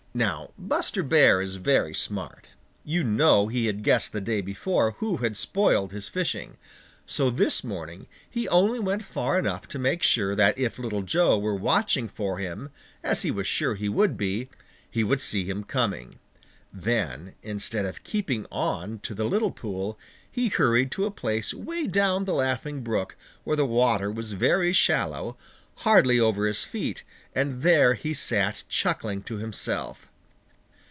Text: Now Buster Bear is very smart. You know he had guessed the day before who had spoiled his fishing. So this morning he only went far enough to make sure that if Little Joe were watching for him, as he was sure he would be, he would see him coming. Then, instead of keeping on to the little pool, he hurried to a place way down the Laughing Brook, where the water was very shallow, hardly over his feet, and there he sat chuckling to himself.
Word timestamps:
Now 0.13 0.51
Buster 0.59 1.03
Bear 1.03 1.41
is 1.41 1.55
very 1.55 1.93
smart. 1.95 2.47
You 2.83 3.01
know 3.01 3.47
he 3.47 3.67
had 3.67 3.81
guessed 3.81 4.11
the 4.11 4.19
day 4.19 4.41
before 4.41 4.91
who 4.99 5.15
had 5.17 5.37
spoiled 5.37 5.93
his 5.93 6.09
fishing. 6.09 6.57
So 7.05 7.29
this 7.29 7.63
morning 7.63 8.07
he 8.29 8.45
only 8.49 8.77
went 8.77 9.03
far 9.05 9.39
enough 9.39 9.69
to 9.69 9.79
make 9.79 10.03
sure 10.03 10.35
that 10.35 10.57
if 10.57 10.77
Little 10.77 11.03
Joe 11.03 11.37
were 11.39 11.55
watching 11.55 12.09
for 12.09 12.39
him, 12.39 12.71
as 13.01 13.21
he 13.21 13.31
was 13.31 13.47
sure 13.47 13.75
he 13.75 13.87
would 13.87 14.17
be, 14.17 14.49
he 14.89 15.01
would 15.01 15.21
see 15.21 15.45
him 15.45 15.63
coming. 15.63 16.19
Then, 16.73 17.35
instead 17.41 17.85
of 17.85 18.03
keeping 18.03 18.45
on 18.51 18.99
to 19.03 19.15
the 19.15 19.23
little 19.23 19.51
pool, 19.51 19.97
he 20.29 20.49
hurried 20.49 20.91
to 20.91 21.05
a 21.05 21.11
place 21.11 21.53
way 21.53 21.87
down 21.87 22.25
the 22.25 22.33
Laughing 22.33 22.81
Brook, 22.81 23.15
where 23.45 23.55
the 23.55 23.65
water 23.65 24.11
was 24.11 24.33
very 24.33 24.73
shallow, 24.73 25.37
hardly 25.83 26.19
over 26.19 26.45
his 26.45 26.63
feet, 26.63 27.03
and 27.33 27.63
there 27.63 27.95
he 27.95 28.13
sat 28.13 28.63
chuckling 28.69 29.23
to 29.23 29.37
himself. 29.37 30.09